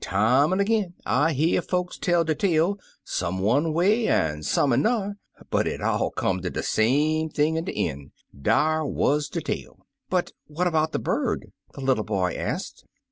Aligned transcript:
Time 0.03 0.51
an' 0.51 0.57
time 0.57 0.61
ag'in 0.61 0.93
I 1.05 1.33
hear 1.33 1.61
folks 1.61 1.99
tell 1.99 2.23
de 2.23 2.33
tale— 2.33 2.79
some 3.03 3.37
one 3.37 3.71
way 3.71 4.07
an' 4.07 4.41
some 4.41 4.73
an'er, 4.73 5.17
but^it 5.51 5.79
all 5.79 6.09
come 6.09 6.41
ter 6.41 6.49
de 6.49 6.63
same 6.63 7.29
thing 7.29 7.55
in 7.55 7.65
de 7.65 7.71
een'— 7.77 8.11
dar 8.49 8.83
wuz 8.83 9.27
de 9.31 9.41
tale." 9.41 9.85
"But 10.09 10.31
what 10.47 10.65
about 10.65 10.91
the 10.91 10.97
bird?" 10.97 11.51
the 11.75 11.81
little 11.81 12.03
boy 12.03 12.33
asked. 12.33 12.83